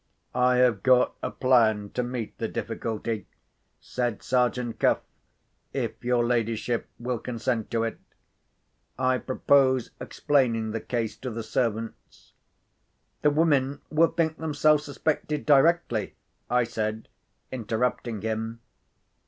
"I 0.33 0.55
have 0.55 0.81
got 0.81 1.13
a 1.21 1.29
plan 1.29 1.91
to 1.91 2.01
meet 2.01 2.35
the 2.39 2.47
difficulty," 2.47 3.27
said 3.79 4.23
Sergeant 4.23 4.79
Cuff, 4.79 5.01
"if 5.73 6.03
your 6.03 6.25
ladyship 6.25 6.89
will 6.97 7.19
consent 7.19 7.69
to 7.69 7.83
it. 7.83 7.99
I 8.97 9.19
propose 9.19 9.91
explaining 9.99 10.71
the 10.71 10.81
case 10.81 11.15
to 11.17 11.29
the 11.29 11.43
servants." 11.43 12.33
"The 13.21 13.29
women 13.29 13.79
will 13.91 14.07
think 14.09 14.37
themselves 14.37 14.85
suspected 14.85 15.45
directly," 15.45 16.15
I 16.49 16.63
said, 16.63 17.07
interrupting 17.51 18.21
him. 18.23 18.59